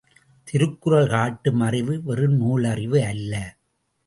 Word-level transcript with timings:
திருக்குறள் 0.47 1.07
காட்டும் 1.07 1.59
அறிவு 1.59 2.01
வெறும் 2.03 2.35
நூலறிவு 2.35 2.99
அல்ல. 3.05 3.57